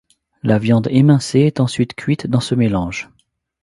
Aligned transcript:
La 0.41 0.57
viande 0.57 0.87
émincée 0.89 1.41
est 1.41 1.59
ensuite 1.59 1.93
cuite 1.93 2.25
dans 2.25 2.39
ce 2.39 2.55
mélange. 2.55 3.11